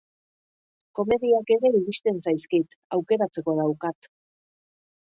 [0.99, 4.15] Komediak ere iristen zaizkit, aukeratzeko daukat.